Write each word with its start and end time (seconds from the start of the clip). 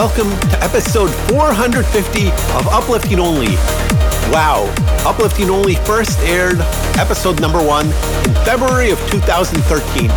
Welcome 0.00 0.30
to 0.48 0.62
episode 0.62 1.10
450 1.28 2.28
of 2.56 2.66
Uplifting 2.68 3.20
Only. 3.20 3.56
Wow, 4.32 4.72
Uplifting 5.06 5.50
Only 5.50 5.74
first 5.74 6.18
aired 6.20 6.58
episode 6.96 7.38
number 7.38 7.62
one 7.62 7.84
in 7.84 8.34
February 8.46 8.92
of 8.92 8.98
2013. 9.10 10.10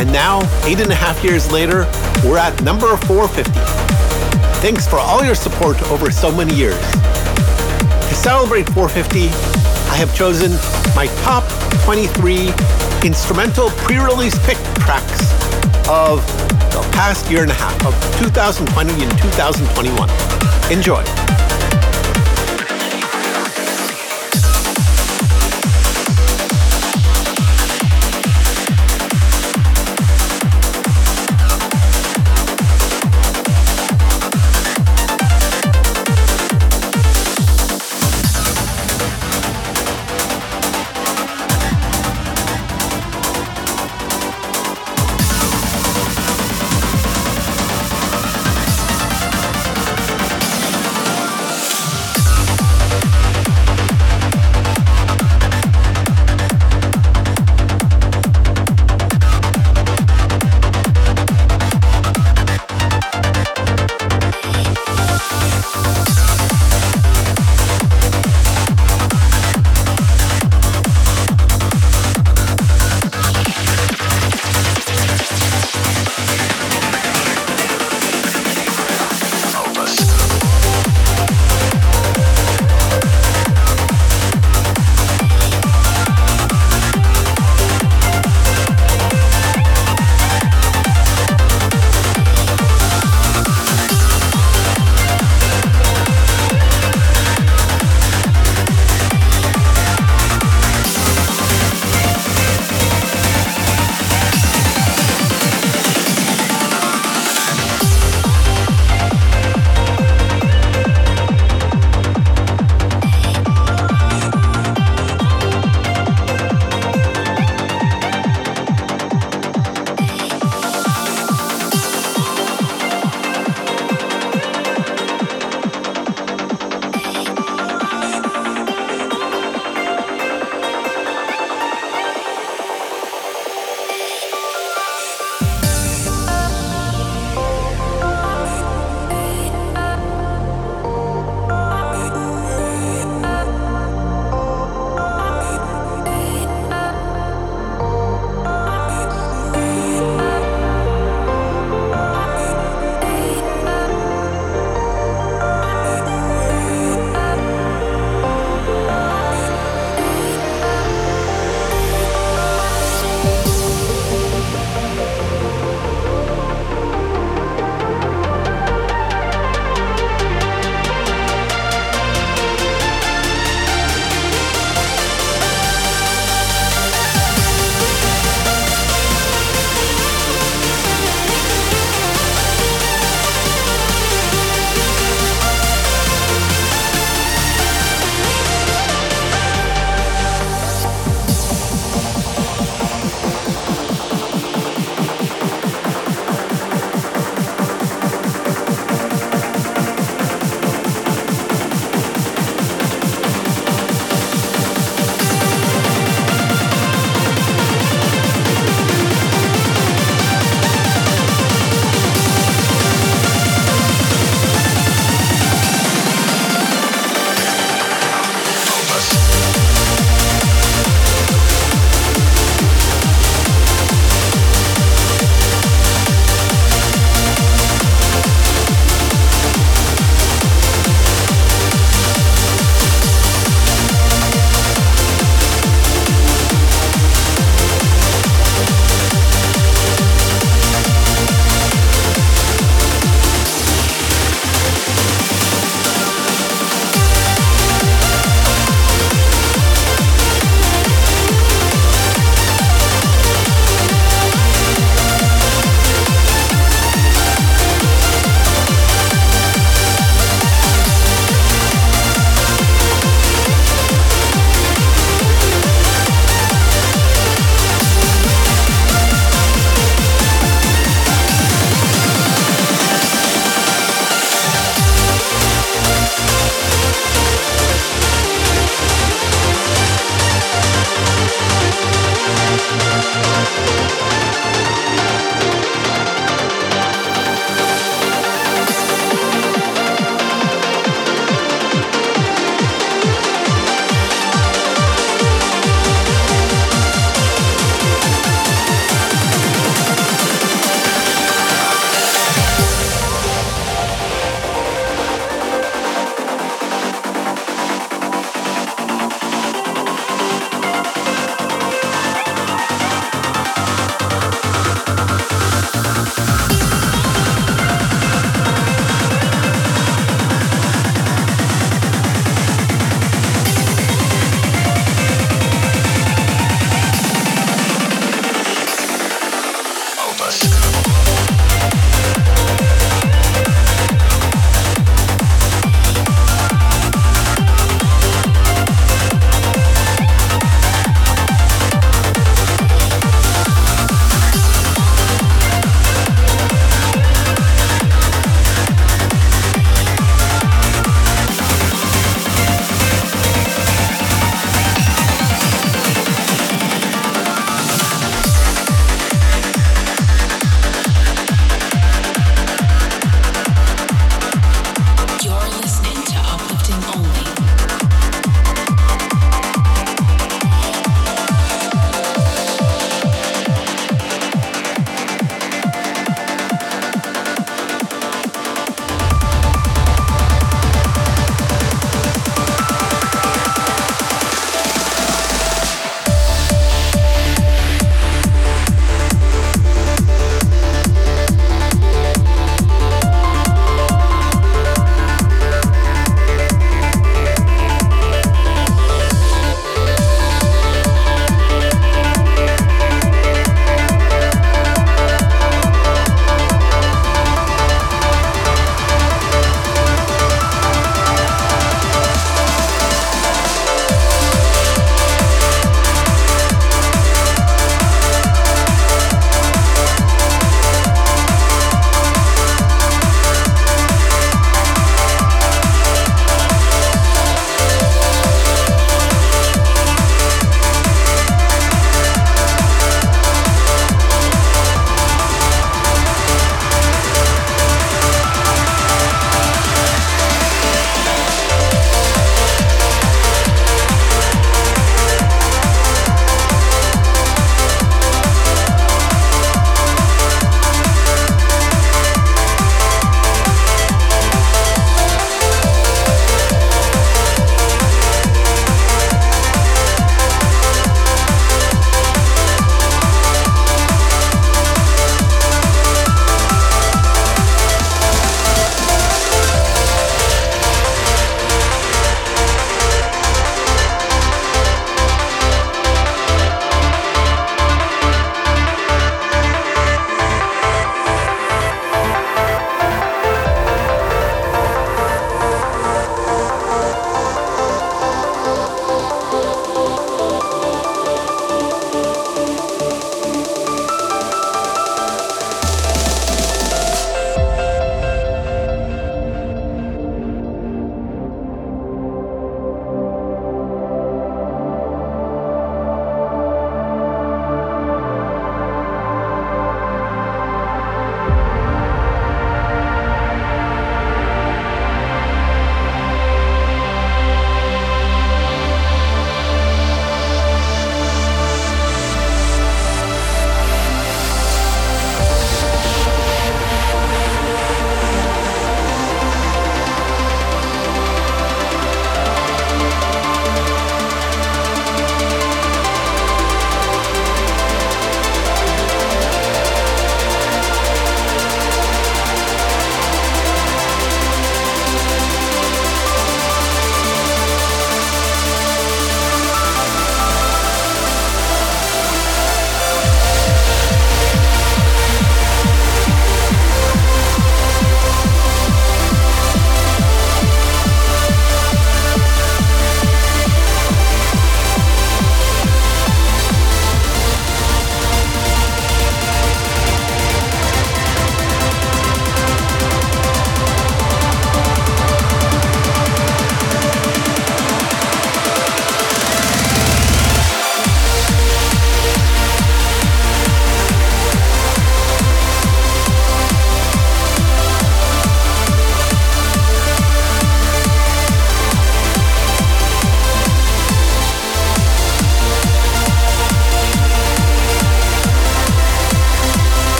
And 0.00 0.10
now, 0.10 0.40
eight 0.64 0.80
and 0.80 0.90
a 0.90 0.94
half 0.94 1.22
years 1.22 1.52
later, 1.52 1.80
we're 2.24 2.38
at 2.38 2.58
number 2.62 2.96
450. 2.96 3.52
Thanks 4.62 4.88
for 4.88 4.96
all 4.96 5.22
your 5.22 5.34
support 5.34 5.82
over 5.90 6.10
so 6.10 6.34
many 6.34 6.54
years. 6.54 6.80
To 6.80 8.14
celebrate 8.14 8.66
450, 8.70 9.24
I 9.90 9.96
have 9.96 10.16
chosen 10.16 10.52
my 10.96 11.08
top 11.20 11.44
23 11.84 12.48
instrumental 13.06 13.68
pre-release 13.84 14.38
pick 14.46 14.56
tracks 14.80 15.20
of 15.86 16.24
past 16.92 17.30
year 17.30 17.42
and 17.42 17.50
a 17.50 17.54
half 17.54 17.74
of 17.86 17.94
2020 18.18 18.92
and 19.02 19.10
2021. 19.18 20.08
Enjoy. 20.70 21.51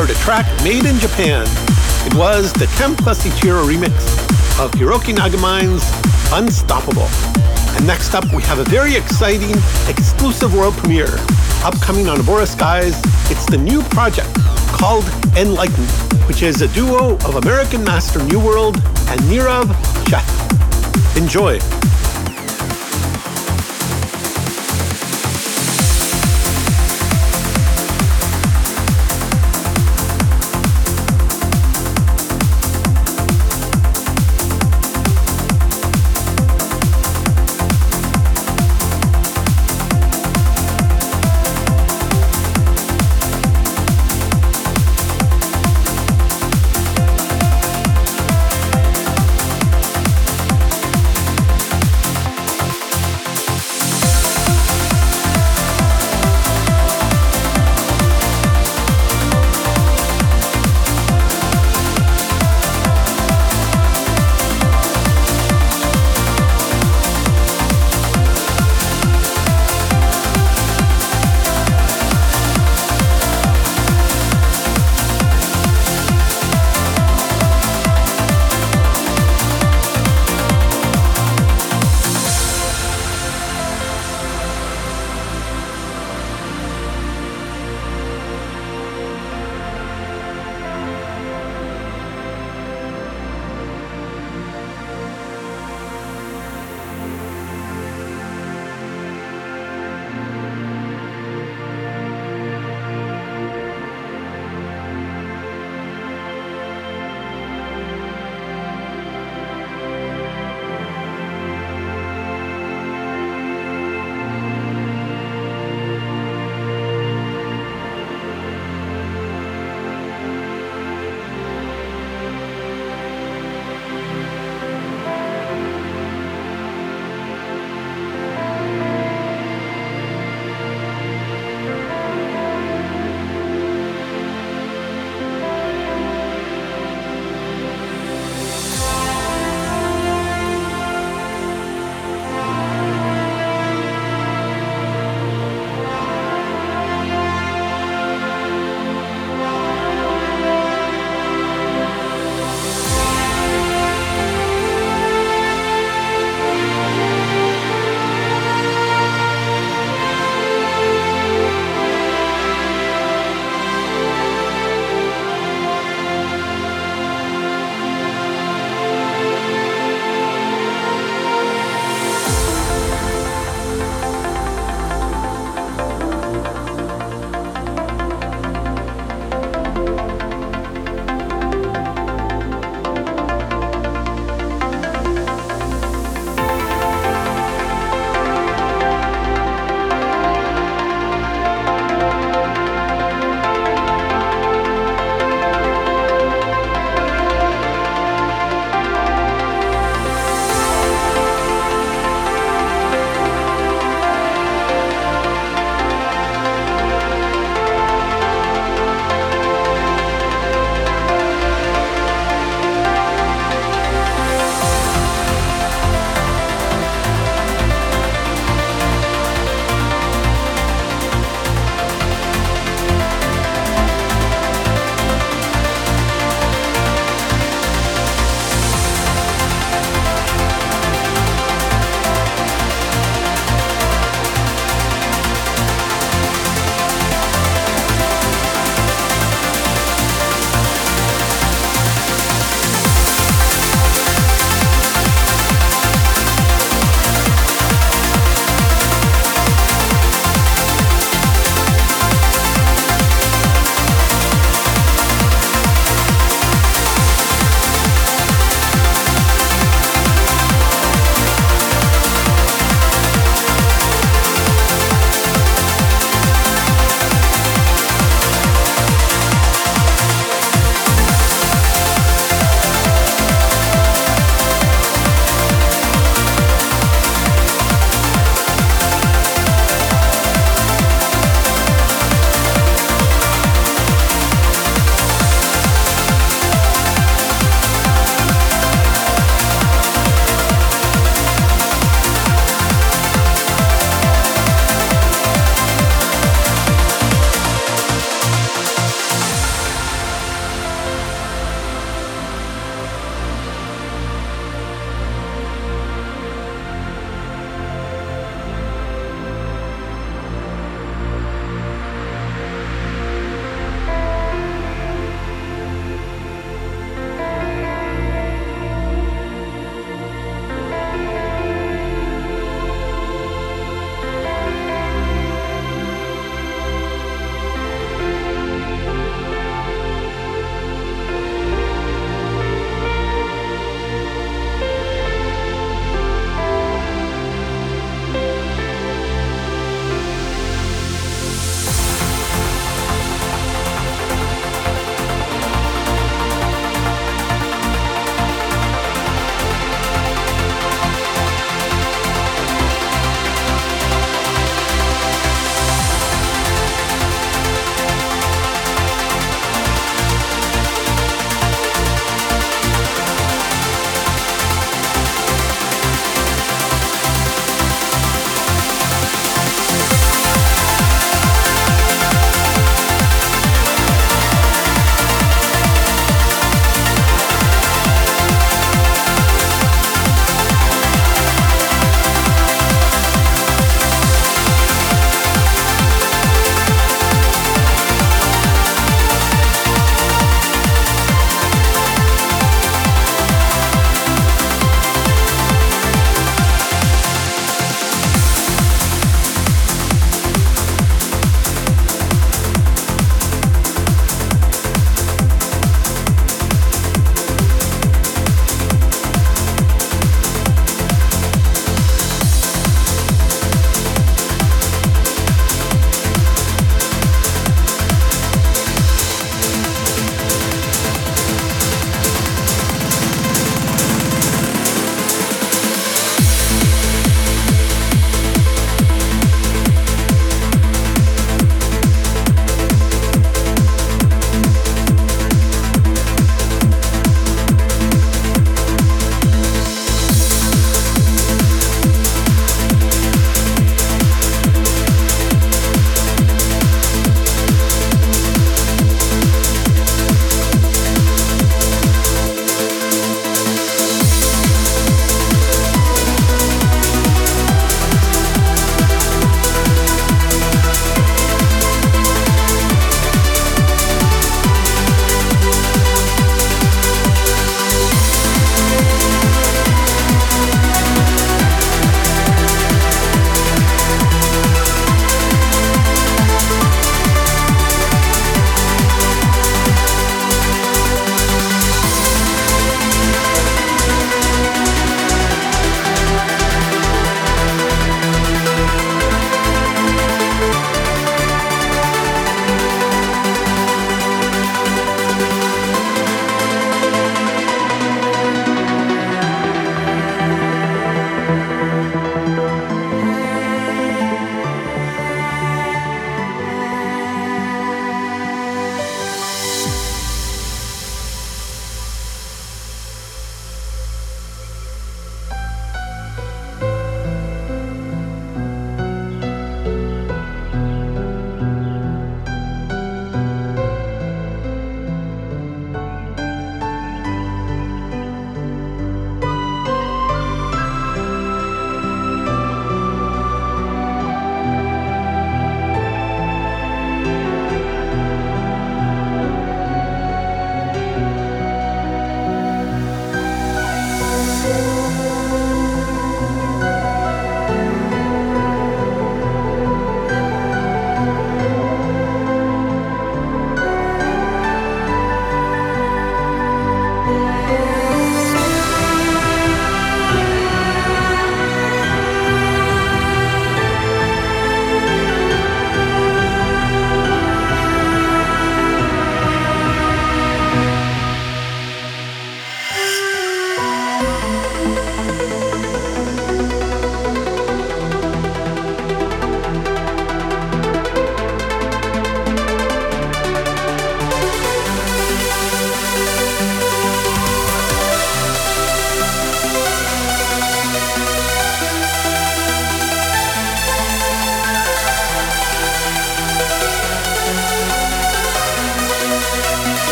Heard 0.00 0.16
a 0.16 0.20
track 0.20 0.46
made 0.64 0.86
in 0.86 0.98
Japan. 0.98 1.42
It 2.06 2.14
was 2.14 2.54
the 2.54 2.66
Kem 2.78 2.96
plus 2.96 3.26
Ichiro 3.26 3.68
remix 3.68 3.92
of 4.58 4.70
Hiroki 4.70 5.14
Nagamine's 5.14 5.84
Unstoppable. 6.32 7.06
And 7.76 7.86
next 7.86 8.14
up, 8.14 8.24
we 8.32 8.42
have 8.44 8.60
a 8.60 8.64
very 8.64 8.96
exciting 8.96 9.50
exclusive 9.88 10.54
world 10.54 10.72
premiere 10.78 11.16
upcoming 11.64 12.08
on 12.08 12.16
Abora 12.16 12.46
Skies. 12.46 12.98
It's 13.30 13.44
the 13.44 13.58
new 13.58 13.82
project 13.82 14.32
called 14.72 15.04
Enlighten, 15.36 15.84
which 16.26 16.42
is 16.42 16.62
a 16.62 16.68
duo 16.68 17.16
of 17.16 17.34
American 17.34 17.84
master 17.84 18.22
New 18.24 18.40
World 18.40 18.76
and 19.08 19.20
Nirav 19.28 19.66
Sheth. 20.06 21.16
Enjoy. 21.18 21.79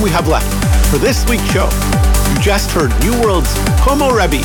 Time 0.00 0.04
we 0.04 0.10
have 0.10 0.28
left 0.28 0.48
for 0.90 0.98
this 0.98 1.28
week's 1.28 1.50
show. 1.50 1.68
You 2.28 2.40
just 2.40 2.70
heard 2.70 2.90
New 3.00 3.20
World's 3.20 3.52
Como 3.80 4.10
Rebbe 4.10 4.42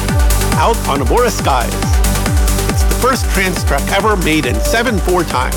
out 0.57 0.77
on 0.87 0.99
Abora 0.99 1.29
Skies. 1.29 1.73
It's 2.69 2.83
the 2.83 2.99
first 3.01 3.25
trance 3.31 3.63
track 3.63 3.81
ever 3.91 4.15
made 4.17 4.45
in 4.45 4.55
7-4 4.55 5.29
time. 5.29 5.53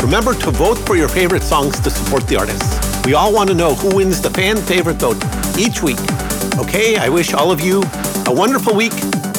Remember 0.00 0.34
to 0.34 0.50
vote 0.50 0.76
for 0.86 0.96
your 0.96 1.08
favorite 1.08 1.42
songs 1.42 1.80
to 1.80 1.90
support 1.90 2.26
the 2.26 2.36
artists. 2.36 3.04
We 3.04 3.14
all 3.14 3.32
want 3.32 3.48
to 3.50 3.54
know 3.54 3.74
who 3.74 3.96
wins 3.96 4.20
the 4.20 4.30
fan 4.30 4.56
favorite 4.56 4.96
vote 4.96 5.22
each 5.58 5.82
week. 5.82 6.00
Okay, 6.58 6.96
I 6.96 7.08
wish 7.08 7.32
all 7.32 7.50
of 7.50 7.60
you 7.60 7.82
a 8.26 8.32
wonderful 8.32 8.74
week 8.74 8.94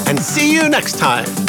and 0.07 0.19
see 0.19 0.53
you 0.53 0.67
next 0.69 0.97
time. 0.97 1.44